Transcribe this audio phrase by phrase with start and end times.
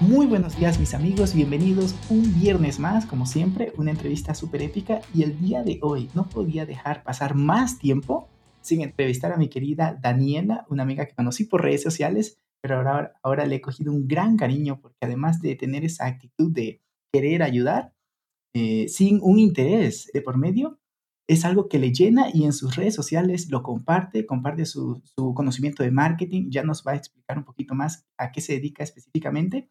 [0.00, 5.00] Muy buenos días mis amigos, bienvenidos un viernes más, como siempre, una entrevista súper épica
[5.12, 8.28] y el día de hoy no podía dejar pasar más tiempo
[8.60, 13.14] sin entrevistar a mi querida Daniela, una amiga que conocí por redes sociales, pero ahora,
[13.24, 16.80] ahora le he cogido un gran cariño porque además de tener esa actitud de
[17.12, 17.92] querer ayudar
[18.54, 20.78] eh, sin un interés de por medio,
[21.26, 25.34] es algo que le llena y en sus redes sociales lo comparte, comparte su, su,
[25.34, 28.84] conocimiento de marketing, ya nos va a explicar un poquito más a qué se dedica
[28.84, 29.68] específicamente.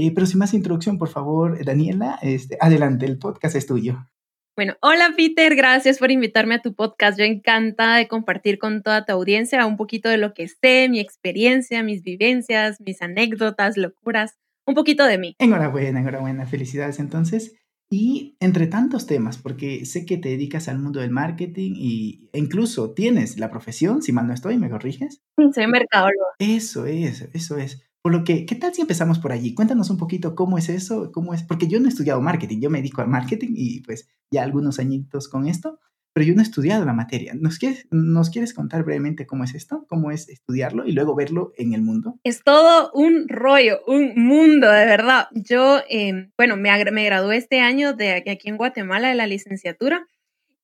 [0.00, 4.06] Eh, pero sin más introducción, por favor, Daniela, este, adelante, el podcast es tuyo.
[4.54, 7.18] Bueno, hola Peter, gracias por invitarme a tu podcast.
[7.18, 11.00] Yo encantada de compartir con toda tu audiencia un poquito de lo que sé, mi
[11.00, 14.36] experiencia, mis vivencias, mis anécdotas, locuras,
[14.68, 15.34] un poquito de mí.
[15.40, 17.56] Enhorabuena, enhorabuena, felicidades entonces.
[17.90, 22.92] Y entre tantos temas, porque sé que te dedicas al mundo del marketing y, incluso
[22.92, 25.22] tienes la profesión, si mal no estoy, ¿me corriges?
[25.36, 26.26] Sí, soy mercadólogo.
[26.38, 27.87] Eso es, eso es.
[28.02, 29.54] Por lo que, ¿qué tal si empezamos por allí?
[29.54, 32.70] Cuéntanos un poquito cómo es eso, cómo es, porque yo no he estudiado marketing, yo
[32.70, 35.80] me dedico al marketing y pues ya algunos añitos con esto,
[36.12, 37.34] pero yo no he estudiado la materia.
[37.34, 39.84] ¿Nos quieres, ¿Nos quieres contar brevemente cómo es esto?
[39.88, 42.18] ¿Cómo es estudiarlo y luego verlo en el mundo?
[42.24, 45.28] Es todo un rollo, un mundo, de verdad.
[45.32, 50.06] Yo, eh, bueno, me, me gradué este año de aquí en Guatemala de la licenciatura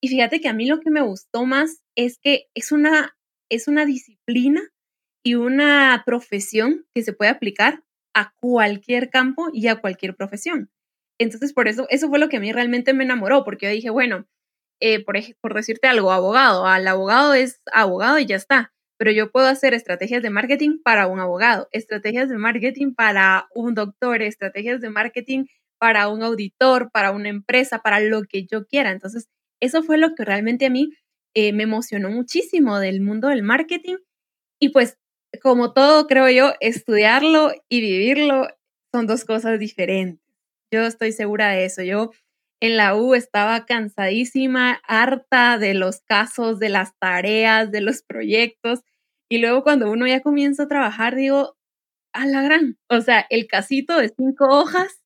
[0.01, 3.17] y fíjate que a mí lo que me gustó más es que es una,
[3.49, 4.61] es una disciplina
[5.25, 7.83] y una profesión que se puede aplicar
[8.15, 10.71] a cualquier campo y a cualquier profesión.
[11.19, 13.91] Entonces, por eso, eso fue lo que a mí realmente me enamoró, porque yo dije,
[13.91, 14.27] bueno,
[14.81, 19.31] eh, por, por decirte algo, abogado, al abogado es abogado y ya está, pero yo
[19.31, 24.81] puedo hacer estrategias de marketing para un abogado, estrategias de marketing para un doctor, estrategias
[24.81, 25.47] de marketing
[25.79, 28.91] para un auditor, para una empresa, para lo que yo quiera.
[28.91, 29.29] Entonces,
[29.61, 30.91] eso fue lo que realmente a mí
[31.35, 33.97] eh, me emocionó muchísimo del mundo del marketing.
[34.61, 34.99] Y pues
[35.43, 38.49] como todo, creo yo, estudiarlo y vivirlo
[38.93, 40.25] son dos cosas diferentes.
[40.73, 41.83] Yo estoy segura de eso.
[41.83, 42.11] Yo
[42.61, 48.81] en la U estaba cansadísima, harta de los casos, de las tareas, de los proyectos.
[49.31, 51.57] Y luego cuando uno ya comienza a trabajar, digo,
[52.15, 52.79] a la gran.
[52.89, 55.04] O sea, el casito de cinco hojas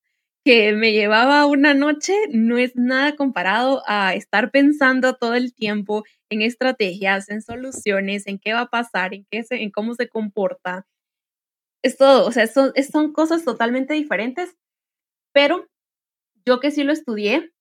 [0.49, 6.05] que me llevaba una noche no es nada comparado a estar pensando todo el tiempo
[6.31, 10.87] en estrategias, en soluciones, en qué va a pasar, en, qué en cómo se comporta.
[11.83, 14.57] Es todo, o sea, son, son cosas totalmente diferentes,
[15.35, 15.69] pero
[16.47, 17.53] yo que sí lo estudié,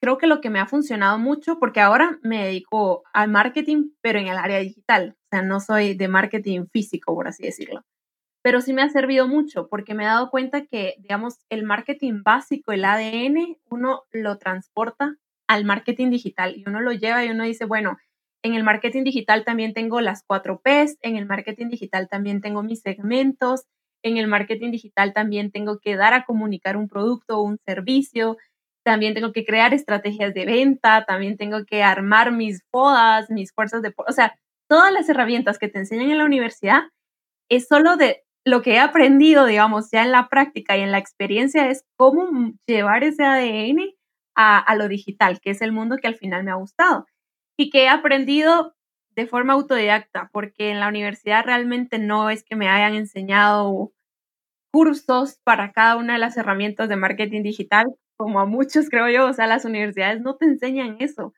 [0.00, 4.18] creo que lo que me ha funcionado mucho, porque ahora me dedico al marketing, pero
[4.18, 7.84] en el área digital, o sea, no soy de marketing físico, por así decirlo
[8.44, 12.22] pero sí me ha servido mucho porque me he dado cuenta que, digamos, el marketing
[12.22, 15.16] básico, el ADN, uno lo transporta
[15.48, 17.96] al marketing digital y uno lo lleva y uno dice, bueno,
[18.42, 22.62] en el marketing digital también tengo las cuatro Ps, en el marketing digital también tengo
[22.62, 23.62] mis segmentos,
[24.02, 28.36] en el marketing digital también tengo que dar a comunicar un producto o un servicio,
[28.84, 33.80] también tengo que crear estrategias de venta, también tengo que armar mis podas, mis fuerzas
[33.80, 34.34] de, o sea,
[34.68, 36.82] todas las herramientas que te enseñan en la universidad
[37.48, 40.98] es solo de lo que he aprendido, digamos, ya en la práctica y en la
[40.98, 43.94] experiencia es cómo llevar ese ADN
[44.36, 47.06] a, lo digital, que es el mundo que al final me ha gustado
[47.56, 48.74] y que he aprendido
[49.10, 53.92] de forma autodidacta, porque en la universidad realmente no es que me hayan enseñado
[54.72, 59.26] cursos para cada una de las herramientas de marketing digital, como a muchos creo yo,
[59.26, 61.32] o sea, las universidades no te enseñan eso,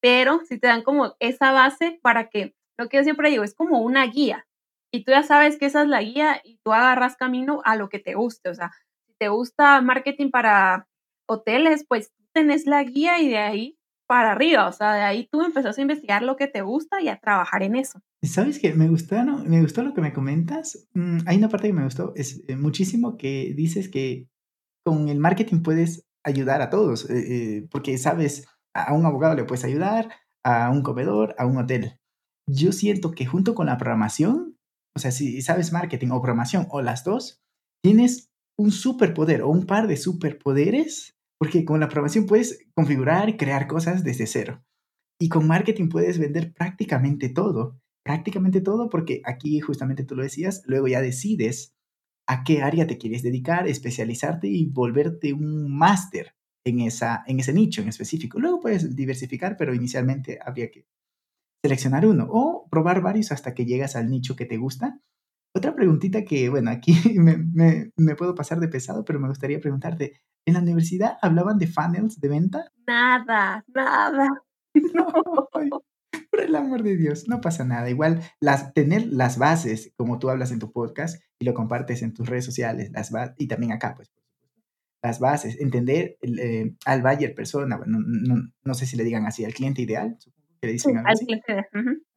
[0.00, 3.54] pero sí te dan como esa base para que, lo que yo siempre digo, es
[3.54, 4.44] como una guía,
[4.94, 7.88] y tú ya sabes que esa es la guía y tú agarras camino a lo
[7.88, 8.48] que te guste.
[8.48, 8.70] O sea,
[9.08, 10.86] si te gusta marketing para
[11.26, 14.68] hoteles, pues tenés la guía y de ahí para arriba.
[14.68, 17.64] O sea, de ahí tú empezás a investigar lo que te gusta y a trabajar
[17.64, 17.98] en eso.
[18.22, 18.72] ¿Sabes qué?
[18.72, 19.38] Me gustó, ¿no?
[19.38, 20.88] me gustó lo que me comentas.
[20.94, 24.28] Mm, hay una parte que me gustó, es eh, muchísimo que dices que
[24.84, 29.44] con el marketing puedes ayudar a todos, eh, eh, porque sabes, a un abogado le
[29.44, 30.08] puedes ayudar,
[30.44, 31.98] a un comedor, a un hotel.
[32.46, 34.53] Yo siento que junto con la programación
[34.96, 37.42] o sea, si sabes marketing o programación o las dos,
[37.82, 43.66] tienes un superpoder o un par de superpoderes, porque con la programación puedes configurar crear
[43.66, 44.64] cosas desde cero.
[45.20, 50.62] Y con marketing puedes vender prácticamente todo, prácticamente todo, porque aquí justamente tú lo decías,
[50.66, 51.74] luego ya decides
[52.26, 57.52] a qué área te quieres dedicar, especializarte y volverte un máster en, esa, en ese
[57.52, 58.38] nicho en específico.
[58.38, 60.86] Luego puedes diversificar, pero inicialmente habría que
[61.64, 65.00] seleccionar uno o probar varios hasta que llegas al nicho que te gusta.
[65.54, 67.38] Otra preguntita que, bueno, aquí me,
[67.96, 72.20] me, puedo pasar de pesado, pero me gustaría preguntarte, ¿en la universidad hablaban de funnels
[72.20, 72.70] de venta?
[72.86, 74.28] Nada, nada.
[74.92, 75.06] No.
[76.30, 77.88] por el amor de Dios, no pasa nada.
[77.88, 82.12] Igual, las, tener las bases, como tú hablas en tu podcast y lo compartes en
[82.12, 84.12] tus redes sociales, las y también acá, pues,
[85.00, 88.00] las bases, entender eh, al buyer persona, no,
[88.64, 90.18] no, sé si le digan así, al cliente ideal,
[90.64, 91.66] que le dicen al, cliente,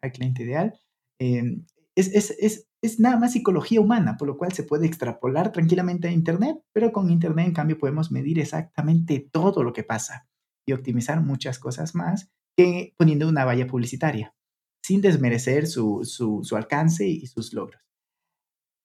[0.01, 0.73] al cliente ideal,
[1.19, 1.65] em,
[1.95, 6.07] es, es, es, es, nada más psicología humana, por lo cual se puede extrapolar tranquilamente
[6.07, 10.27] a Internet, pero con Internet, en cambio, podemos medir exactamente todo lo que pasa
[10.65, 14.33] y optimizar muchas cosas más que poniendo una valla publicitaria,
[14.83, 17.86] sin desmerecer su, su, su alcance y sus logros.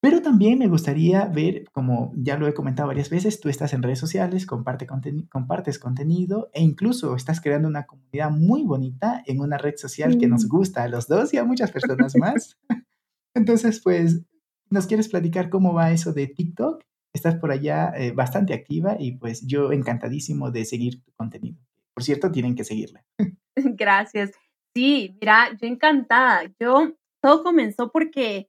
[0.02, 3.84] Pero también me gustaría ver, como ya lo he comentado varias veces, tú estás en
[3.84, 4.84] redes sociales, comparte
[5.30, 10.26] compartes contenido e incluso estás creando una comunidad muy bonita en una red social que
[10.26, 12.58] nos gusta a los dos y a muchas personas más.
[13.36, 14.22] Entonces, pues,
[14.70, 16.82] ¿nos quieres platicar cómo va eso de TikTok?
[17.14, 21.60] Estás por allá eh, bastante activa y pues yo encantadísimo de seguir tu contenido.
[21.94, 23.04] Por cierto, tienen que seguirla.
[23.54, 24.32] Gracias.
[24.74, 26.42] Sí, mira, yo encantada.
[26.58, 28.48] Yo, todo comenzó porque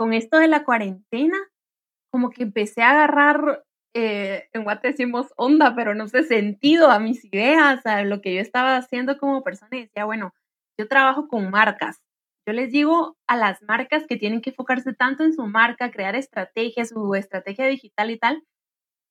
[0.00, 1.36] con esto de la cuarentena,
[2.10, 6.98] como que empecé a agarrar, eh, en Guate decimos onda, pero no sé, sentido a
[6.98, 10.32] mis ideas, a lo que yo estaba haciendo como persona y decía, bueno,
[10.78, 12.00] yo trabajo con marcas.
[12.48, 16.16] Yo les digo a las marcas que tienen que enfocarse tanto en su marca, crear
[16.16, 18.42] estrategias, su estrategia digital y tal.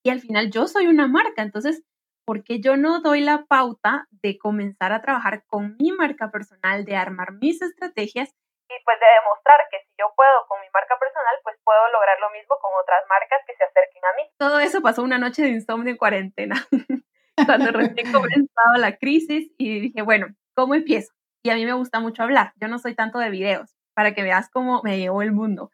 [0.04, 1.84] Y al final yo soy una marca, entonces,
[2.26, 6.84] ¿por qué yo no doy la pauta de comenzar a trabajar con mi marca personal,
[6.84, 8.34] de armar mis estrategias
[8.70, 12.20] y pues de demostrar que si yo puedo con mi marca personal, pues puedo lograr
[12.20, 14.24] lo mismo con otras marcas que se acerquen a mí.
[14.38, 16.56] Todo eso pasó una noche de insomnio en cuarentena,
[17.46, 21.12] cuando recién comenzaba la crisis y dije, bueno, ¿cómo empiezo?
[21.44, 24.24] Y a mí me gusta mucho hablar, yo no soy tanto de videos, para que
[24.24, 25.72] veas cómo me llevó el mundo.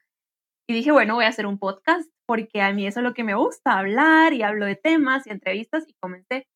[0.68, 3.24] Y dije, bueno, voy a hacer un podcast porque a mí eso es lo que
[3.24, 6.48] me gusta, hablar y hablo de temas y entrevistas y comencé.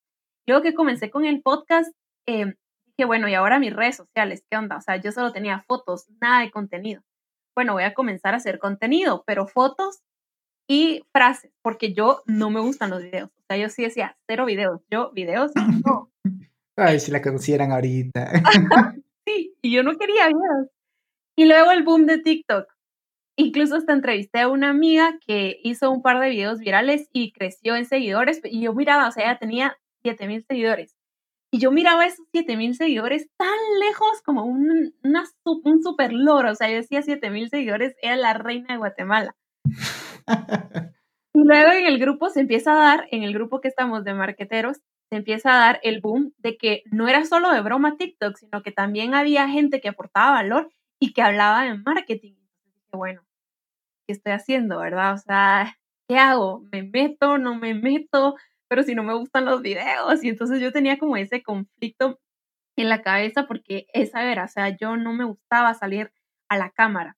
[0.48, 1.94] Luego que comencé con el podcast,
[2.28, 2.56] eh,
[3.06, 4.78] bueno, y ahora mis redes sociales, ¿qué onda?
[4.78, 7.02] O sea, yo solo tenía fotos, nada de contenido.
[7.56, 10.02] Bueno, voy a comenzar a hacer contenido, pero fotos
[10.68, 13.30] y frases, porque yo no me gustan los videos.
[13.32, 14.82] O sea, yo sí decía, cero videos.
[14.90, 16.12] Yo, videos, no.
[16.78, 18.32] Ay, si la conocieran ahorita.
[19.26, 20.68] sí, y yo no quería videos.
[21.36, 22.68] Y luego el boom de TikTok.
[23.36, 27.76] Incluso hasta entrevisté a una amiga que hizo un par de videos virales y creció
[27.76, 28.42] en seguidores.
[28.44, 30.99] Y yo miraba, o sea, ella tenía 7000 seguidores.
[31.52, 36.52] Y yo miraba esos 7000 seguidores tan lejos como un, una, un super loro.
[36.52, 39.36] O sea, yo decía 7000 seguidores, era la reina de Guatemala.
[41.34, 44.14] y luego en el grupo se empieza a dar, en el grupo que estamos de
[44.14, 44.78] marqueteros,
[45.10, 48.62] se empieza a dar el boom de que no era solo de broma TikTok, sino
[48.62, 52.34] que también había gente que aportaba valor y que hablaba de marketing.
[52.34, 53.22] Entonces bueno,
[54.06, 55.14] ¿qué estoy haciendo, verdad?
[55.16, 56.62] O sea, ¿qué hago?
[56.72, 57.40] ¿Me meto?
[57.40, 58.36] ¿No me meto?
[58.70, 60.24] Pero si no me gustan los videos.
[60.24, 62.20] Y entonces yo tenía como ese conflicto
[62.78, 66.12] en la cabeza porque esa era, o sea, yo no me gustaba salir
[66.50, 67.18] a la cámara.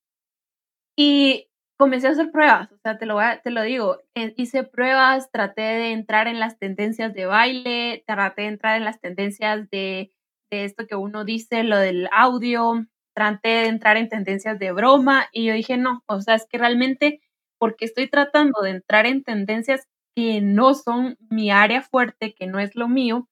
[0.96, 5.30] Y comencé a hacer pruebas, o sea, te lo, te lo digo, eh, hice pruebas,
[5.30, 10.12] traté de entrar en las tendencias de baile, traté de entrar en las tendencias de,
[10.50, 15.28] de esto que uno dice, lo del audio, traté de entrar en tendencias de broma
[15.32, 17.20] y yo dije, no, o sea, es que realmente,
[17.58, 22.58] porque estoy tratando de entrar en tendencias que no son mi área fuerte, que no
[22.58, 23.28] es lo mío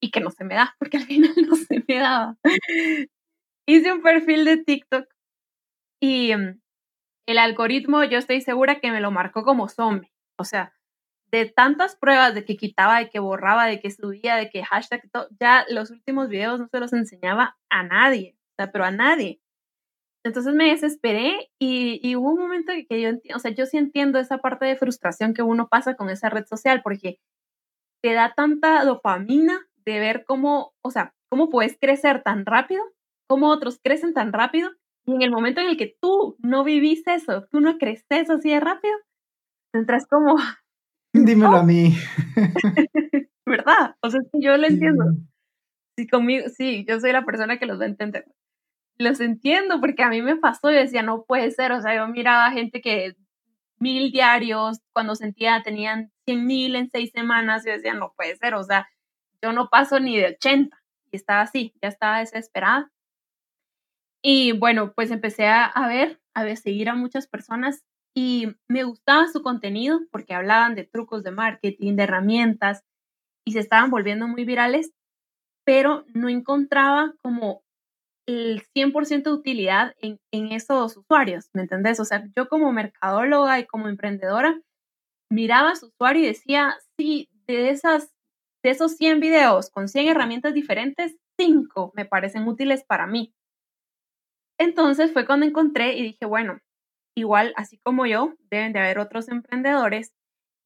[0.00, 2.36] y que no se me da, porque al final no se me daba.
[3.68, 5.06] Hice un perfil de TikTok
[6.00, 6.60] y mm,
[7.26, 10.12] el algoritmo yo estoy segura que me lo marcó como zombie.
[10.38, 10.72] O sea,
[11.30, 15.02] de tantas pruebas de que quitaba, de que borraba, de que subía, de que hashtag,
[15.40, 19.40] ya los últimos videos no se los enseñaba a nadie, o sea, pero a nadie.
[20.26, 24.38] Entonces me desesperé y, hubo un momento que yo, o sea, yo sí entiendo esa
[24.38, 27.20] parte de frustración que uno pasa con esa red social porque
[28.02, 32.82] te da tanta dopamina de ver cómo, o sea, cómo puedes crecer tan rápido,
[33.28, 34.72] cómo otros crecen tan rápido
[35.04, 38.50] y en el momento en el que tú no vivís eso, tú no creces así
[38.50, 38.96] de rápido,
[39.72, 40.34] entras como...
[41.12, 41.94] Dímelo a mí.
[43.46, 43.94] ¿Verdad?
[44.02, 45.04] O sea, yo lo entiendo.
[45.96, 48.26] Sí, conmigo, sí, yo soy la persona que los va a entender
[48.98, 52.08] los entiendo porque a mí me pasó y decía, no puede ser, o sea, yo
[52.08, 53.14] miraba gente que
[53.78, 58.54] mil diarios, cuando sentía tenían cien mil en seis semanas, yo decía, no puede ser,
[58.54, 58.88] o sea,
[59.42, 60.76] yo no paso ni de 80
[61.12, 62.90] y estaba así, ya estaba desesperada.
[64.22, 67.84] Y bueno, pues empecé a ver, a ver, seguir a muchas personas
[68.18, 72.82] y me gustaba su contenido porque hablaban de trucos de marketing, de herramientas
[73.44, 74.90] y se estaban volviendo muy virales,
[75.64, 77.62] pero no encontraba como
[78.26, 82.00] el 100% de utilidad en, en esos usuarios, ¿me entendés?
[82.00, 84.60] O sea, yo como mercadóloga y como emprendedora
[85.30, 88.12] miraba a su usuario y decía, sí, de, esas,
[88.62, 93.32] de esos 100 videos con 100 herramientas diferentes, 5 me parecen útiles para mí.
[94.58, 96.60] Entonces fue cuando encontré y dije, bueno,
[97.16, 100.12] igual, así como yo, deben de haber otros emprendedores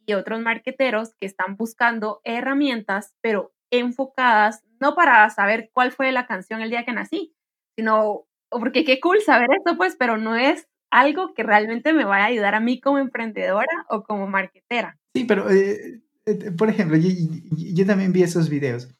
[0.07, 6.27] y otros marqueteros que están buscando herramientas, pero enfocadas no para saber cuál fue la
[6.27, 7.35] canción el día que nací,
[7.77, 12.25] sino porque qué cool saber esto, pues, pero no es algo que realmente me vaya
[12.25, 14.99] a ayudar a mí como emprendedora o como marketera.
[15.15, 18.93] Sí, pero, eh, eh, por ejemplo, yo, también vi esos videos.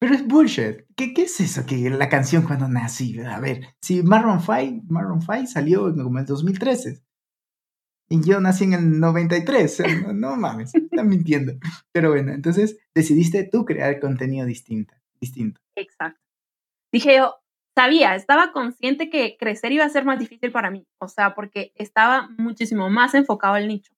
[0.00, 0.84] Pero es bullshit.
[0.94, 3.18] ¿Qué, ¿Qué, es eso que la canción cuando nací?
[3.20, 7.02] A ver, si Maroon 5, Maroon 5 salió como en el 2013.
[8.10, 9.82] Y yo nací en el 93.
[10.04, 11.54] no, no mames, están mintiendo.
[11.92, 14.94] Pero bueno, entonces decidiste tú crear contenido distinto.
[15.20, 15.60] distinto.
[15.74, 16.20] Exacto.
[16.92, 17.34] Dije yo,
[17.78, 21.70] sabía, estaba consciente que crecer iba a ser más difícil para mí, o sea, porque
[21.76, 23.92] estaba muchísimo más enfocado al nicho,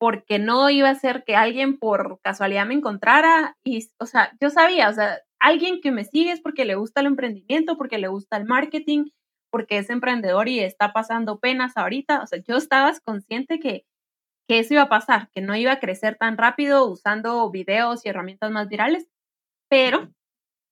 [0.00, 4.48] porque no iba a ser que alguien por casualidad me encontrara y, o sea, yo
[4.48, 8.08] sabía, o sea, alguien que me sigue es porque le gusta el emprendimiento, porque le
[8.08, 9.10] gusta el marketing,
[9.50, 13.84] porque es emprendedor y está pasando penas ahorita, o sea, yo estaba consciente que,
[14.48, 18.08] que eso iba a pasar, que no iba a crecer tan rápido usando videos y
[18.08, 19.06] herramientas más virales,
[19.68, 20.08] pero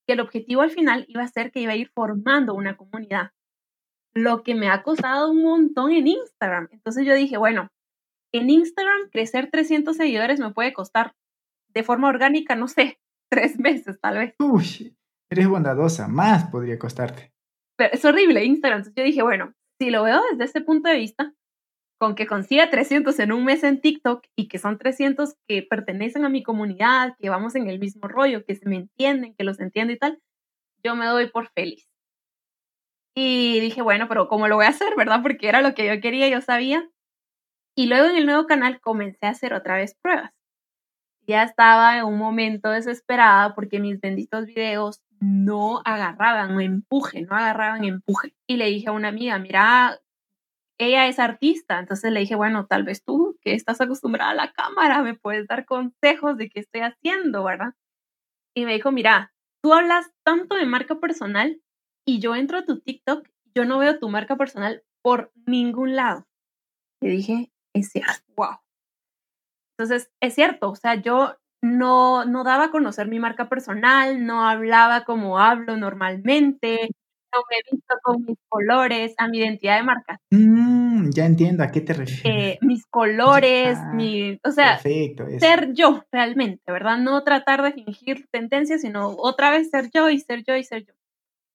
[0.07, 3.31] que el objetivo al final iba a ser que iba a ir formando una comunidad,
[4.15, 6.69] lo que me ha costado un montón en Instagram.
[6.71, 7.69] Entonces yo dije, bueno,
[8.33, 11.15] en Instagram crecer 300 seguidores me puede costar
[11.69, 12.99] de forma orgánica, no sé,
[13.31, 14.35] tres meses tal vez.
[14.39, 14.97] Uy,
[15.31, 17.33] eres bondadosa, más podría costarte.
[17.77, 18.81] Pero es horrible Instagram.
[18.81, 21.35] Entonces yo dije, bueno, si lo veo desde este punto de vista,
[22.05, 26.27] con que consiga 300 en un mes en TikTok y que son 300 que pertenecen
[26.27, 29.59] a mi comunidad, que vamos en el mismo rollo, que se me entienden, que los
[29.59, 30.21] entiendo y tal,
[30.85, 31.89] yo me doy por feliz.
[33.17, 35.23] Y dije, bueno, pero ¿cómo lo voy a hacer, verdad?
[35.23, 36.87] Porque era lo que yo quería, yo sabía.
[37.75, 40.31] Y luego en el nuevo canal comencé a hacer otra vez pruebas.
[41.27, 47.85] Ya estaba en un momento desesperada porque mis benditos videos no agarraban empuje, no agarraban
[47.85, 48.35] empuje.
[48.47, 49.99] Y le dije a una amiga, mira,
[50.79, 54.53] ella es artista, entonces le dije, bueno, tal vez tú que estás acostumbrada a la
[54.53, 57.75] cámara, me puedes dar consejos de qué estoy haciendo, ¿verdad?
[58.55, 61.61] Y me dijo, mira, tú hablas tanto de marca personal
[62.07, 66.27] y yo entro a tu TikTok, yo no veo tu marca personal por ningún lado.
[67.01, 68.59] Le dije, es cierto, wow.
[69.77, 74.47] Entonces, es cierto, o sea, yo no, no daba a conocer mi marca personal, no
[74.47, 76.91] hablaba como hablo normalmente,
[77.51, 80.21] me he visto con mis colores, a mi identidad de marca.
[80.31, 82.25] Mm, ya entiendo a qué te refieres.
[82.25, 86.99] Eh, mis colores, mi, o sea, ser yo realmente, ¿verdad?
[86.99, 90.85] No tratar de fingir tendencias, sino otra vez ser yo y ser yo y ser
[90.85, 90.95] yo.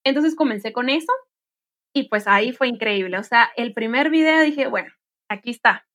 [0.04, 1.12] Entonces comencé con eso
[1.94, 3.18] y pues ahí fue increíble.
[3.18, 4.92] O sea, el primer video dije, bueno,
[5.30, 5.86] aquí está.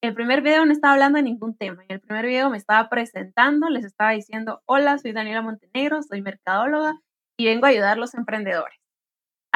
[0.00, 1.82] El primer video no estaba hablando de ningún tema.
[1.88, 6.22] En el primer video me estaba presentando, les estaba diciendo, hola, soy Daniela Montenegro, soy
[6.22, 6.94] mercadóloga
[7.36, 8.77] y vengo a ayudar a los emprendedores.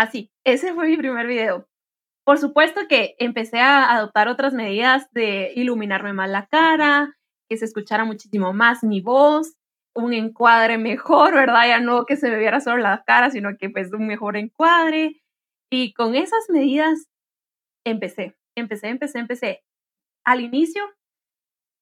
[0.03, 1.69] Así, ese fue mi primer video.
[2.27, 7.17] Por supuesto que empecé a adoptar otras medidas de iluminarme más la cara,
[7.49, 9.55] que se escuchara muchísimo más mi voz,
[9.95, 11.69] un encuadre mejor, ¿verdad?
[11.69, 15.23] Ya no que se me viera solo la cara, sino que pues un mejor encuadre.
[15.71, 17.07] Y con esas medidas
[17.87, 19.63] empecé, empecé, empecé, empecé.
[20.27, 20.83] Al inicio,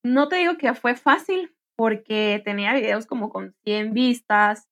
[0.05, 4.69] no te digo que fue fácil porque tenía videos como con 100 vistas,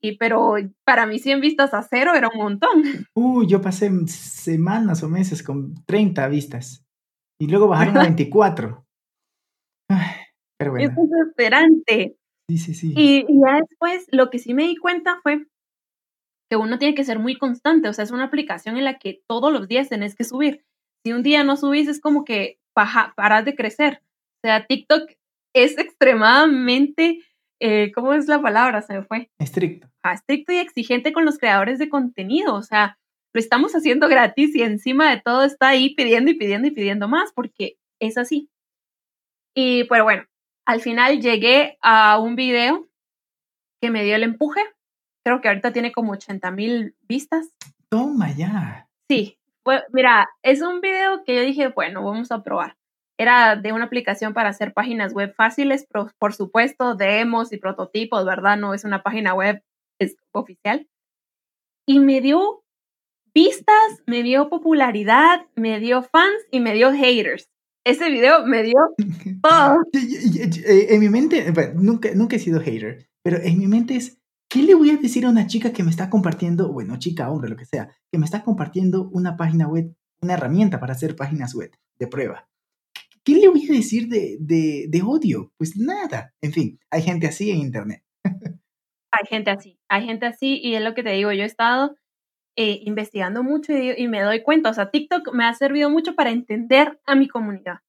[0.00, 2.82] y pero para mí 100 vistas a cero era un montón.
[3.14, 6.84] Uy, yo pasé semanas o meses con 30 vistas.
[7.40, 8.84] Y luego bajaron a 24.
[10.58, 10.90] pero bueno.
[10.90, 12.16] Es desesperante.
[12.48, 12.94] Sí, sí, sí.
[12.96, 15.46] Y, ya después lo que sí me di cuenta fue
[16.50, 17.88] que uno tiene que ser muy constante.
[17.88, 20.64] O sea, es una aplicación en la que todos los días tenés que subir.
[21.04, 24.02] Si un día no subís, es como que paras de crecer.
[24.38, 25.10] O sea, TikTok
[25.54, 27.20] es extremadamente
[27.60, 28.82] eh, ¿cómo es la palabra?
[28.82, 29.30] Se me fue.
[29.38, 29.88] Estricto.
[30.02, 32.54] Ah, estricto y exigente con los creadores de contenido.
[32.54, 32.98] O sea,
[33.32, 37.08] lo estamos haciendo gratis y encima de todo está ahí pidiendo y pidiendo y pidiendo
[37.08, 38.48] más porque es así.
[39.54, 40.24] Y pues bueno,
[40.66, 42.88] al final llegué a un video
[43.80, 44.60] que me dio el empuje.
[45.24, 47.50] Creo que ahorita tiene como 80 mil vistas.
[47.88, 48.88] Toma ya.
[49.08, 49.38] Sí,
[49.92, 52.76] mira, es un video que yo dije, bueno, vamos a probar
[53.18, 55.86] era de una aplicación para hacer páginas web fáciles,
[56.18, 58.56] por, supuesto, demos y prototipos, ¿verdad?
[58.56, 59.62] No es una página web
[59.98, 60.88] es oficial.
[61.84, 62.62] Y me dio
[63.34, 67.50] vistas, me dio popularidad, me dio fans y me dio haters.
[67.84, 68.78] ese video me dio
[69.42, 69.82] todo.
[69.92, 74.62] Eh, en mi mente, nunca, nunca he sido hater, pero en mi mente es, ¿qué
[74.62, 77.56] le voy a decir a una chica que me está compartiendo, bueno, chica, hombre, lo
[77.56, 81.72] que sea, que me está compartiendo una página web, una herramienta para hacer páginas web
[81.98, 82.47] de prueba?
[83.28, 85.52] ¿Qué le voy a decir de, de, de odio?
[85.58, 86.32] Pues nada.
[86.40, 88.02] En fin, hay gente así en Internet.
[88.24, 91.94] hay gente así, hay gente así y es lo que te digo, yo he estado
[92.56, 96.30] eh, investigando mucho y, me doy cuenta, o sea, TikTok me ha servido mucho para
[96.30, 97.80] entender a mi comunidad,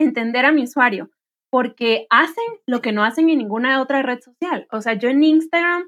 [0.00, 1.08] entender a mi usuario,
[1.52, 4.66] porque hacen lo que no hacen en ninguna otra red social.
[4.72, 5.84] O sea, yo en Instagram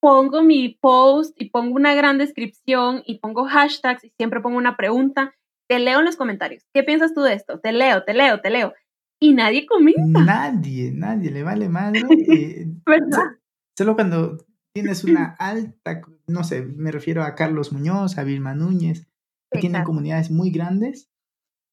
[0.00, 4.76] pongo mi post y pongo una gran descripción y pongo hashtags y siempre pongo una
[4.76, 5.34] pregunta.
[5.70, 6.66] Te leo en los comentarios.
[6.74, 7.60] ¿Qué piensas tú de esto?
[7.60, 8.74] Te leo, te leo, te leo.
[9.20, 10.02] Y nadie comenta.
[10.02, 12.02] Nadie, nadie le vale madre.
[12.10, 13.38] Eh, ¿Verdad?
[13.78, 14.36] Solo cuando
[14.74, 19.06] tienes una alta, no sé, me refiero a Carlos Muñoz, a Vilma Núñez,
[19.48, 21.08] que tienen comunidades muy grandes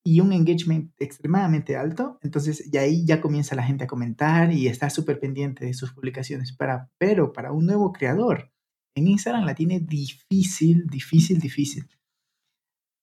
[0.06, 4.68] y un engagement extremadamente alto, entonces ya ahí ya comienza la gente a comentar y
[4.68, 6.56] está súper pendiente de sus publicaciones.
[6.56, 8.51] Para, pero para un nuevo creador,
[8.96, 11.89] en Instagram la tiene difícil, difícil, difícil.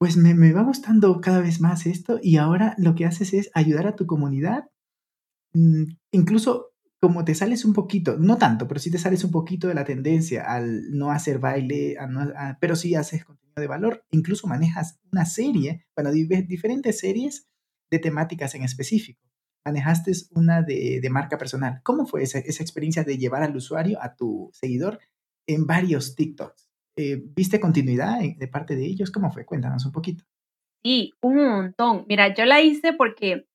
[0.04, 3.50] Pues me, me va gustando cada vez más esto y ahora lo que haces es
[3.54, 4.64] ayudar a tu comunidad,
[5.54, 9.66] mm, incluso como te sales un poquito, no tanto, pero sí te sales un poquito
[9.66, 11.96] de la tendencia al no hacer baile,
[12.60, 17.48] pero sí haces contenido de valor, incluso manejas una serie, bueno, diferentes series
[17.90, 19.22] de temáticas en específico.
[19.64, 21.80] Manejaste una de, marca personal.
[21.82, 24.98] ¿Cómo fue esa, experiencia de llevar al usuario, a tu seguidor,
[25.46, 26.63] en varios TikToks?
[26.96, 29.10] Eh, ¿Viste continuidad de parte de ellos?
[29.10, 29.44] ¿Cómo fue?
[29.44, 30.24] Cuéntanos un poquito.
[30.84, 32.04] Sí, un montón.
[32.08, 33.46] Mira, yo la hice porque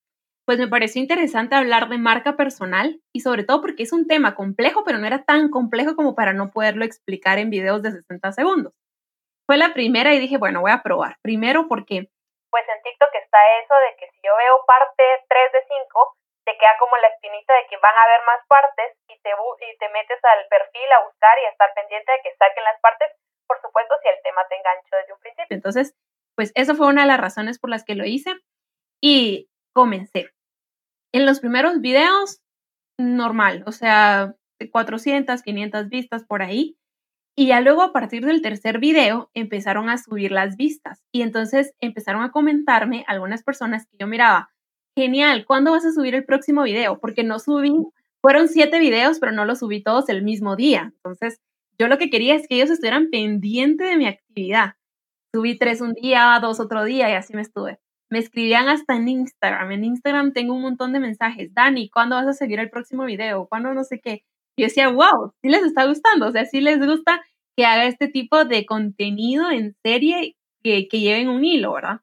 [0.50, 4.34] pues me pareció interesante hablar de marca personal y sobre todo porque es un tema
[4.34, 8.32] complejo, pero no era tan complejo como para no poderlo explicar en videos de 60
[8.32, 8.74] segundos.
[9.46, 11.22] Fue la primera y dije, bueno, voy a probar.
[11.22, 12.10] Primero porque...
[12.50, 16.18] Pues en TikTok está eso de que si yo veo parte 3 de 5,
[16.50, 19.78] te queda como la espinita de que van a haber más partes y te, y
[19.78, 23.14] te metes al perfil a buscar y a estar pendiente de que saquen las partes,
[23.50, 25.56] por supuesto, si el tema te enganchó desde un principio.
[25.58, 25.96] Entonces,
[26.36, 28.32] pues eso fue una de las razones por las que lo hice
[29.02, 30.30] y comencé.
[31.12, 32.42] En los primeros videos,
[33.00, 34.36] normal, o sea,
[34.72, 36.78] 400, 500 vistas por ahí.
[37.36, 41.74] Y ya luego a partir del tercer video empezaron a subir las vistas y entonces
[41.80, 44.52] empezaron a comentarme algunas personas que yo miraba,
[44.96, 47.00] genial, ¿cuándo vas a subir el próximo video?
[47.00, 47.74] Porque no subí,
[48.22, 50.92] fueron siete videos, pero no los subí todos el mismo día.
[50.96, 51.40] Entonces,
[51.80, 54.76] yo lo que quería es que ellos estuvieran pendientes de mi actividad.
[55.34, 59.08] Subí tres un día, dos otro día y así me estuve me escribían hasta en
[59.08, 59.72] Instagram.
[59.72, 61.54] En Instagram tengo un montón de mensajes.
[61.54, 63.48] Dani, ¿cuándo vas a seguir el próximo video?
[63.48, 64.24] ¿Cuándo no sé qué?
[64.58, 66.28] Yo decía, wow, sí les está gustando.
[66.28, 67.24] O sea, sí les gusta
[67.56, 72.02] que haga este tipo de contenido en serie que, que lleven un hilo, ¿verdad?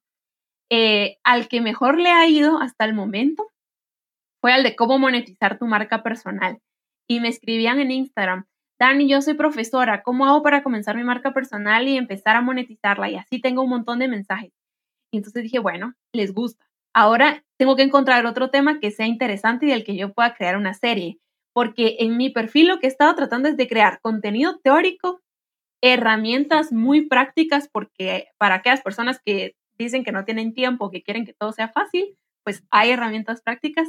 [0.70, 3.46] Eh, al que mejor le ha ido hasta el momento
[4.40, 6.60] fue al de cómo monetizar tu marca personal.
[7.08, 8.46] Y me escribían en Instagram,
[8.78, 13.08] Dani, yo soy profesora, ¿cómo hago para comenzar mi marca personal y empezar a monetizarla?
[13.08, 14.52] Y así tengo un montón de mensajes.
[15.10, 16.66] Y entonces dije, bueno, les gusta.
[16.94, 20.56] Ahora tengo que encontrar otro tema que sea interesante y del que yo pueda crear
[20.58, 21.18] una serie,
[21.54, 25.22] porque en mi perfil lo que he estado tratando es de crear contenido teórico,
[25.82, 31.26] herramientas muy prácticas, porque para aquellas personas que dicen que no tienen tiempo, que quieren
[31.26, 33.88] que todo sea fácil, pues hay herramientas prácticas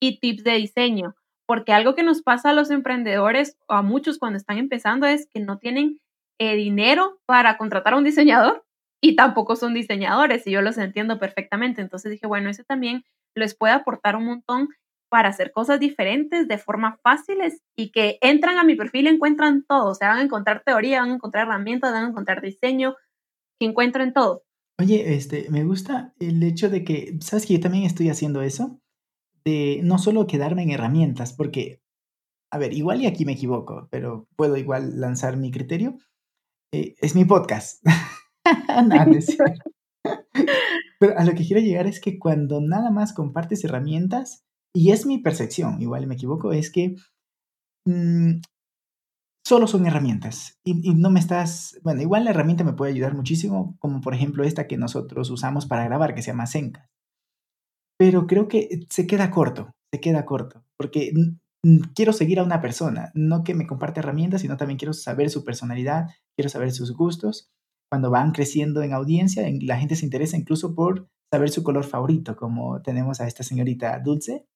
[0.00, 1.14] y tips de diseño,
[1.46, 5.26] porque algo que nos pasa a los emprendedores o a muchos cuando están empezando es
[5.32, 6.00] que no tienen
[6.38, 8.64] eh, dinero para contratar a un diseñador
[9.00, 11.80] y tampoco son diseñadores y yo los entiendo perfectamente.
[11.80, 14.68] Entonces dije, bueno, eso también les puede aportar un montón
[15.08, 19.64] para hacer cosas diferentes de forma fáciles y que entran a mi perfil y encuentran
[19.68, 19.90] todo.
[19.90, 22.96] O sea, van a encontrar teoría, van a encontrar herramientas, van a encontrar diseño,
[23.60, 24.44] que encuentren todo.
[24.80, 28.80] Oye, este, me gusta el hecho de que, sabes que yo también estoy haciendo eso,
[29.44, 31.80] de no solo quedarme en herramientas, porque,
[32.50, 35.96] a ver, igual y aquí me equivoco, pero puedo igual lanzar mi criterio.
[36.72, 37.84] Eh, es mi podcast.
[40.98, 45.04] Pero a lo que quiero llegar es que cuando nada más compartes herramientas, y es
[45.06, 46.96] mi percepción, igual me equivoco, es que
[47.86, 48.40] mm,
[49.46, 53.76] solo son herramientas y, no me estás, bueno, igual la herramienta me puede ayudar muchísimo,
[53.80, 56.88] como por ejemplo esta que nosotros usamos para grabar, que se llama Senka.
[57.98, 61.12] Pero creo que se queda corto, se queda corto, porque
[61.94, 65.44] quiero seguir a una persona, no que me comparte herramientas, sino también quiero saber su
[65.44, 67.52] personalidad, quiero saber sus gustos
[67.92, 72.36] cuando van creciendo en audiencia, la gente se interesa incluso por saber su color favorito,
[72.36, 74.46] como tenemos a esta señorita Dulce,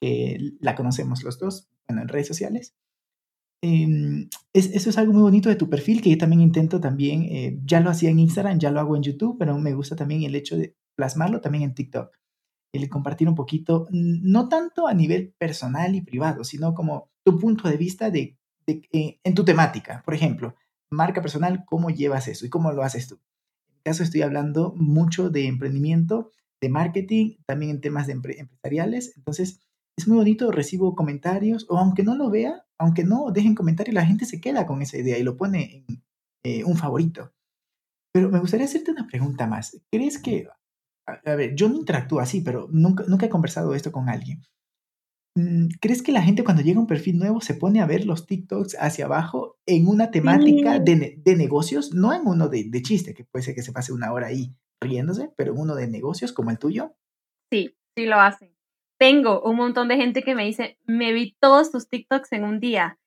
[0.00, 2.72] que la conocemos los dos, bueno, en redes sociales.
[3.64, 7.58] Em, eso es algo muy bonito de tu perfil, que yo también intento también, eh,
[7.64, 10.36] ya lo hacía en Instagram, ya lo hago en YouTube, pero me gusta también el
[10.36, 12.16] hecho de plasmarlo también en TikTok.
[12.74, 17.68] El compartir un poquito, no tanto a nivel personal y privado, sino como tu punto
[17.68, 20.02] de vista de, en tu temática.
[20.04, 20.54] Por ejemplo,
[20.90, 23.20] marca personal, ¿cómo llevas eso y cómo lo haces tú?
[23.68, 29.16] En caso estoy hablando mucho de emprendimiento, de marketing, también en temas de empresariales.
[29.16, 29.60] Entonces,
[29.96, 34.06] es muy bonito, recibo comentarios, o aunque no lo vea, aunque no dejen comentarios, la
[34.06, 36.02] gente se queda con esa idea y lo pone en
[36.44, 37.32] eh, un favorito.
[38.12, 39.80] Pero me gustaría hacerte una pregunta más.
[39.90, 40.48] ¿Crees que,
[41.06, 44.42] a, ver, yo no interactúo así, pero nunca, nunca he conversado esto con alguien.
[45.36, 48.06] Mm, ¿Crees que la gente cuando llega a un perfil nuevo se pone a ver
[48.06, 51.92] los TikToks hacia abajo en una temática de, de, negocios?
[51.92, 54.54] No en uno de, de, chiste, que puede ser que se pase una hora ahí
[54.80, 56.94] riéndose, pero en uno de negocios como el tuyo.
[57.50, 58.54] Sí, sí lo hacen.
[58.98, 62.60] Tengo un montón de gente que me dice, me vi todos tus TikToks en un
[62.60, 62.98] día.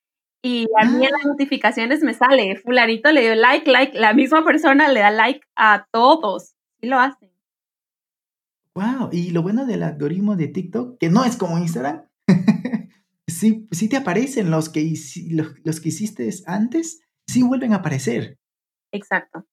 [0.43, 1.29] Y a mí en las ah.
[1.29, 5.87] notificaciones me sale, fulanito le dio like, like, la misma persona le da like a
[5.91, 6.55] todos.
[6.79, 7.26] Sí lo hacen.
[8.77, 12.03] Wow, y lo bueno del algoritmo de TikTok, que no es como Instagram,
[13.27, 14.93] sí, sí te aparecen los que,
[15.63, 18.37] los, que hiciste antes, sí vuelven a aparecer.
[18.93, 19.47] Exacto.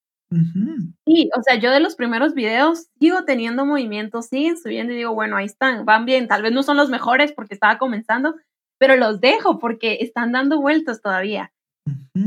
[1.07, 5.15] Sí, o sea, yo de los primeros videos sigo teniendo movimientos, siguen subiendo y digo,
[5.15, 8.35] bueno, ahí están, van bien, tal vez no son los mejores porque estaba comenzando,
[8.77, 11.51] pero los dejo porque están dando vueltas todavía.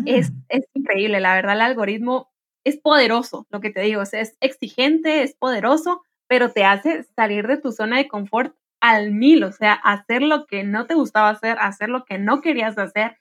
[0.05, 2.33] es, es, increíble, la verdad, el algoritmo
[2.65, 7.57] es poderoso, lo que te digo, es exigente, es poderoso, pero te hace salir de
[7.57, 11.57] tu zona de confort al mil, o sea, hacer lo que no te gustaba hacer,
[11.61, 13.17] hacer lo que no querías hacer.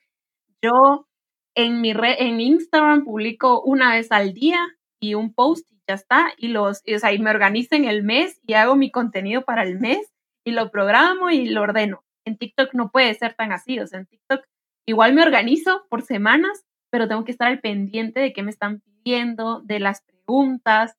[0.62, 1.06] Yo
[1.56, 4.60] en mi, en Instagram publico una vez al día
[5.00, 8.02] y un post y ya está, y los, o sea, y me organizo en el
[8.02, 10.12] mes y hago mi contenido para el mes
[10.44, 12.04] y lo programo y lo ordeno.
[12.24, 14.44] En TikTok no puede ser tan así, o sea, en TikTok
[14.86, 18.80] igual me organizo por semanas, pero tengo que estar al pendiente de qué me están
[18.80, 20.96] pidiendo, de las preguntas,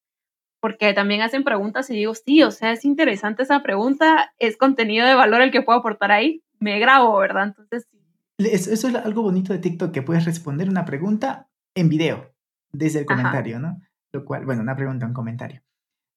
[0.59, 5.05] porque también hacen preguntas y digo, sí, o sea, es interesante esa pregunta, es contenido
[5.07, 7.47] de valor el que puedo aportar ahí, me grabo, ¿verdad?
[7.47, 7.99] Entonces, sí.
[8.37, 12.33] Eso es algo bonito de TikTok, que puedes responder una pregunta en video,
[12.71, 13.81] desde el comentario, ¿no?
[14.13, 15.61] Lo cual, bueno, una pregunta, un comentario.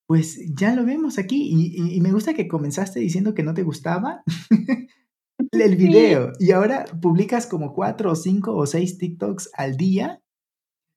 [0.07, 4.23] Pues ya lo vemos aquí y, me gusta que comenzaste diciendo que no te gustaba
[5.53, 10.21] el video y ahora publicas como cuatro o cinco o seis TikToks al día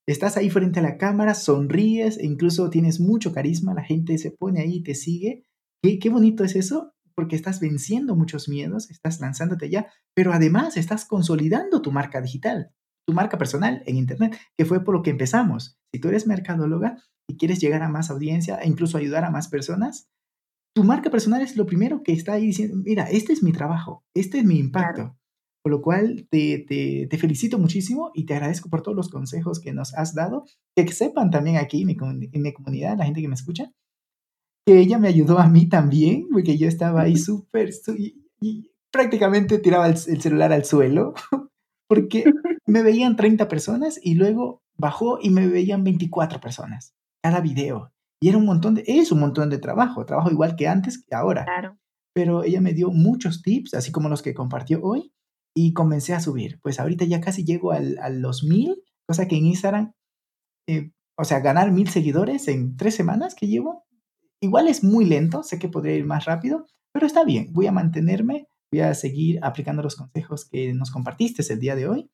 [0.08, 4.32] Estás ahí frente a la cámara, sonríes e incluso tienes mucho carisma, la gente se
[4.32, 5.46] pone ahí y te sigue.
[5.84, 10.78] Qué, qué bonito es eso, porque estás venciendo muchos miedos, estás lanzándote ya, pero además
[10.78, 12.72] estás consolidando tu marca digital,
[13.08, 15.78] tu marca personal en Internet, que fue por lo que empezamos.
[15.94, 19.48] Si tú eres mercadóloga y quieres llegar a más audiencia e incluso ayudar a más
[19.48, 20.08] personas,
[20.76, 24.04] tu marca personal es lo primero que está ahí diciendo, mira, este es mi trabajo,
[24.14, 25.18] este es mi impacto.
[25.66, 26.64] Por lo cual te,
[27.10, 30.46] te, felicito muchísimo y te agradezco por todos los consejos que nos has dado.
[30.76, 31.98] Que sepan también aquí en mi,
[32.32, 33.72] en mi comunidad, la gente que me escucha,
[34.64, 39.88] que ella me ayudó a mí también, porque yo estaba ahí súper, y, prácticamente tiraba
[39.88, 41.16] el, celular al suelo,
[41.90, 42.26] porque
[42.68, 47.92] me veían 30 personas y luego bajó y me veían 24 personas cada video.
[48.22, 51.16] Y era un montón de, es un montón de trabajo, trabajo igual que antes que
[51.16, 51.44] ahora.
[51.44, 51.80] Claro.
[52.14, 55.12] Pero ella me dio muchos tips, así como los que compartió hoy,
[55.56, 56.60] y comencé a subir.
[56.62, 59.94] Pues ahorita ya casi llego al, a los mil, cosa que en Instagram,
[60.68, 63.86] eh, o sea, ganar mil seguidores en tres semanas que llevo,
[64.42, 67.72] igual es muy lento, sé que podría ir más rápido, pero está bien, voy a
[67.72, 72.12] mantenerme, voy a seguir aplicando los consejos que nos compartiste el día de hoy.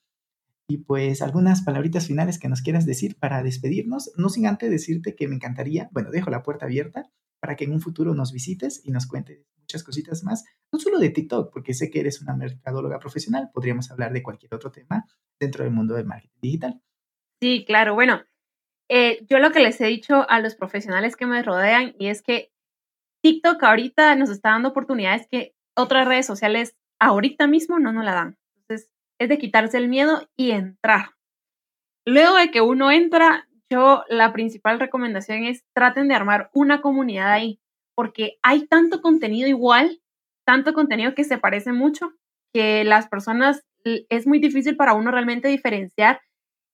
[0.69, 5.15] Y pues algunas palabritas finales que nos quieras decir para despedirnos, no sin antes decirte
[5.15, 8.82] que me encantaría, bueno, dejo la puerta abierta para que en un futuro nos visites
[8.86, 12.36] y nos cuentes muchas cositas más, no solo de TikTok, porque sé que eres una
[12.36, 15.06] mercadóloga profesional, podríamos hablar de cualquier otro tema
[15.39, 16.82] dentro del mundo del marketing digital.
[17.41, 18.21] Sí, claro, bueno,
[18.89, 22.21] eh, yo lo que les he dicho a los profesionales que me rodean y es
[22.21, 22.51] que
[23.23, 28.13] TikTok ahorita nos está dando oportunidades que otras redes sociales ahorita mismo no nos la
[28.13, 28.38] dan.
[28.56, 31.12] Entonces, es de quitarse el miedo y entrar.
[32.06, 37.31] Luego de que uno entra, yo la principal recomendación es traten de armar una comunidad
[37.31, 37.60] ahí,
[37.95, 40.01] porque hay tanto contenido igual,
[40.45, 42.12] tanto contenido que se parece mucho,
[42.53, 46.19] que las personas es muy difícil para uno realmente diferenciar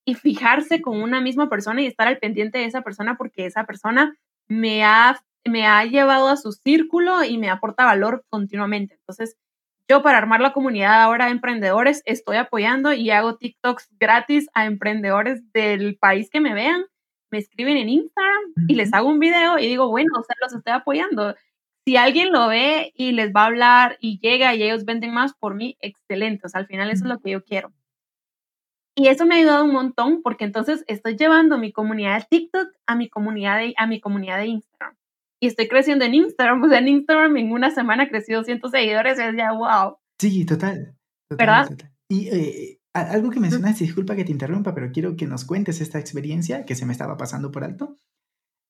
[0.06, 3.66] y fijarse con una misma persona y estar al pendiente de esa persona porque esa
[3.66, 8.96] persona me ha, me ha llevado a su círculo y me aporta valor continuamente.
[8.96, 9.38] Entonces,
[9.90, 14.66] yo para armar la comunidad ahora de emprendedores estoy apoyando y hago TikToks gratis a
[14.66, 16.86] emprendedores del país que me vean.
[17.32, 20.54] Me escriben en Instagram y les hago un video y digo, bueno, o sea, los
[20.54, 21.36] estoy apoyando.
[21.86, 25.34] Si alguien lo ve y les va a hablar y llega y ellos venden más
[25.34, 26.46] por mí, excelente.
[26.46, 27.72] O sea, al final eso es lo que yo quiero.
[28.94, 32.70] Y eso me ha ayudado un montón porque entonces estoy llevando mi comunidad de TikTok
[32.88, 34.97] a mi comunidad de, a mi comunidad de Instagram.
[35.40, 36.64] Y estoy creciendo en Instagram.
[36.64, 39.98] O sea, en Instagram en una semana crecí 200 seguidores y es ya, wow.
[40.20, 40.96] Sí, total.
[41.30, 41.70] ¿Verdad?
[42.10, 46.00] Y eh, algo que mencionaste, disculpa que te interrumpa, pero quiero que nos cuentes esta
[46.00, 47.98] experiencia que se me estaba pasando por alto.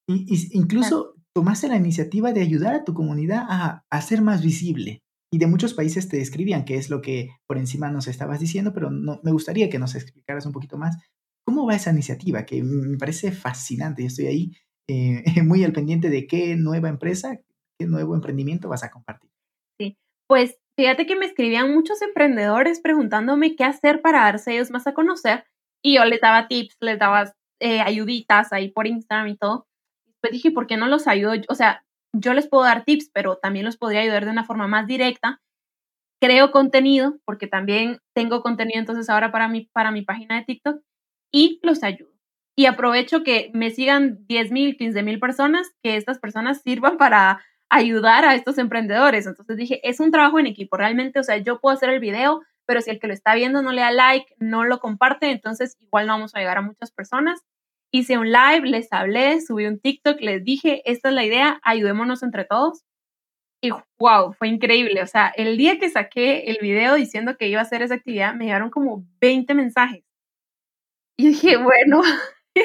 [0.10, 0.26] Y,
[0.58, 5.04] incluso tomaste la iniciativa de ayudar a tu comunidad a, a ser más visible.
[5.32, 8.74] Y de muchos países te describían, que es lo que por encima nos estabas diciendo,
[8.74, 10.98] pero no, me gustaría que nos explicaras un poquito más
[11.46, 14.02] cómo va esa iniciativa, que me parece fascinante.
[14.02, 14.52] Yo estoy ahí
[14.88, 17.40] eh, muy al pendiente de qué nueva empresa,
[17.78, 19.30] qué nuevo emprendimiento vas a compartir.
[19.80, 19.98] Sí,
[20.28, 24.94] pues fíjate que me escribían muchos emprendedores preguntándome qué hacer para darse ellos más a
[24.94, 25.46] conocer
[25.84, 29.68] y yo les daba tips, les daba eh, ayuditas ahí por Instagram y todo.
[30.22, 31.34] Pues dije, ¿por qué no los ayudo?
[31.50, 34.68] O sea, yo les puedo dar tips, pero también los podría ayudar de una forma
[34.68, 35.42] más directa.
[36.20, 40.82] Creo contenido, porque también tengo contenido entonces ahora para mi, para mi página de TikTok
[41.32, 42.17] y los ayudo.
[42.58, 47.42] Y aprovecho que me sigan 10 mil, 15 mil personas, que estas personas sirvan para
[47.70, 49.28] ayudar a estos emprendedores.
[49.28, 52.42] Entonces dije, es un trabajo en equipo, realmente, o sea, yo puedo hacer el video,
[52.66, 55.78] pero si el que lo está viendo no le da like, no lo comparte, entonces
[55.80, 57.44] igual no vamos a llegar a muchas personas
[57.92, 62.24] hice un live, les hablé, subí un TikTok, les dije, esta es la idea, ayudémonos
[62.24, 62.84] entre todos.
[63.62, 65.02] Y wow, fue increíble.
[65.02, 68.36] O sea, el día que saqué el video diciendo que iba a hacer esa actividad,
[68.36, 70.04] me llegaron como 20 mensajes.
[71.18, 72.02] Y dije, bueno,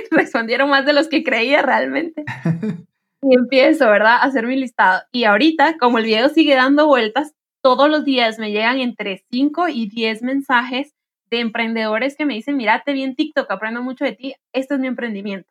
[0.11, 2.25] respondieron más de los que creía realmente.
[3.25, 5.01] Y empiezo, ¿verdad?, a hacer mi listado.
[5.13, 9.69] Y ahorita, como el video sigue dando vueltas, todos los días me llegan entre 5
[9.69, 10.97] y 10 mensajes
[11.31, 14.75] de emprendedores que me dicen, mira, te vi en TikTok, aprendo mucho de ti, este
[14.75, 15.49] es mi emprendimiento.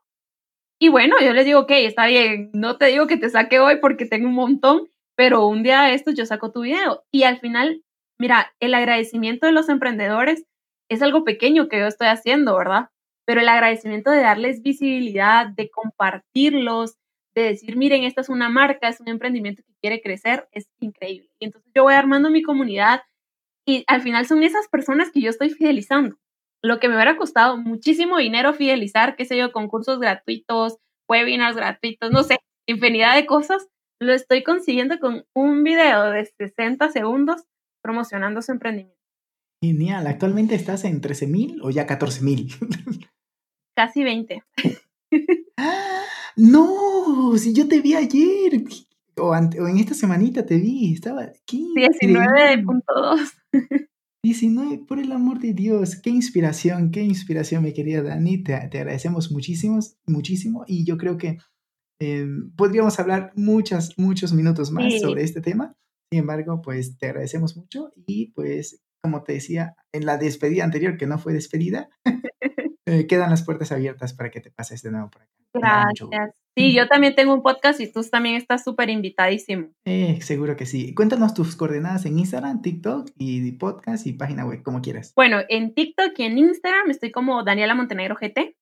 [0.79, 3.77] Y bueno, yo les digo, ok, está bien, no te digo que te saque hoy
[3.79, 7.03] porque tengo un montón, pero un día de estos yo saco tu video.
[7.11, 7.83] Y al final,
[8.19, 10.45] mira, el agradecimiento de los emprendedores
[10.89, 12.89] es algo pequeño que yo estoy haciendo, ¿verdad?
[13.31, 16.97] Pero el agradecimiento de darles visibilidad, de compartirlos,
[17.33, 21.29] de decir, miren, esta es una marca, es un emprendimiento que quiere crecer, es increíble.
[21.39, 23.03] Y entonces yo voy armando mi comunidad
[23.65, 26.17] y al final son esas personas que yo estoy fidelizando.
[26.61, 32.11] Lo que me hubiera costado muchísimo dinero fidelizar, qué sé yo, concursos gratuitos, webinars gratuitos,
[32.11, 33.65] no sé, infinidad de cosas,
[34.01, 37.45] lo estoy consiguiendo con un video de 60 segundos
[37.81, 38.99] promocionando su emprendimiento.
[39.63, 42.51] Genial, ¿actualmente estás en 13 mil o ya 14 mil?
[43.81, 44.43] Casi 20.
[45.57, 46.03] ¡Ah!
[46.37, 48.63] No, si yo te vi ayer
[49.17, 51.29] o, en esta semanita te vi, estaba...
[51.45, 53.31] 19.2.
[54.23, 59.29] 19, por el amor de Dios, qué inspiración, qué inspiración, mi querida Dani, te, agradecemos
[59.31, 61.39] muchísimo, muchísimo y yo creo que
[61.99, 65.75] em, podríamos hablar muchas, muchos minutos más sobre este tema.
[66.11, 70.97] Sin embargo, pues te agradecemos mucho y pues, como te decía en la despedida anterior,
[70.97, 71.89] que no fue despedida,
[72.85, 75.31] eh, quedan las puertas abiertas para que te pases de nuevo por acá.
[75.53, 76.35] Gracias.
[76.55, 79.69] Sí, yo también tengo un podcast y tú también estás súper invitadísimo.
[79.85, 80.93] Eh, seguro que sí.
[80.93, 85.13] Cuéntanos tus coordenadas en Instagram, TikTok y podcast y página web, como quieras.
[85.15, 88.57] Bueno, en TikTok y en Instagram estoy como Daniela Montenegro GT.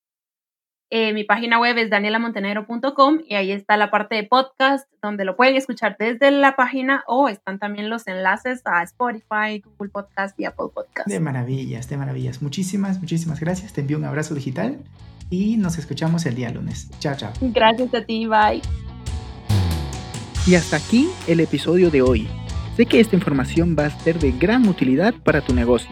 [0.92, 5.36] Eh, mi página web es danielamontenegro.com y ahí está la parte de podcast donde lo
[5.36, 10.46] pueden escuchar desde la página o están también los enlaces a Spotify, Google Podcast y
[10.46, 11.08] Apple Podcast.
[11.08, 12.42] De maravillas, de maravillas.
[12.42, 13.72] Muchísimas, muchísimas gracias.
[13.74, 14.80] Te envío un abrazo digital
[15.30, 16.90] y nos escuchamos el día lunes.
[16.98, 17.34] Chao, chao.
[17.40, 18.62] Gracias a ti, bye.
[20.48, 22.28] Y hasta aquí el episodio de hoy.
[22.76, 25.92] Sé que esta información va a ser de gran utilidad para tu negocio,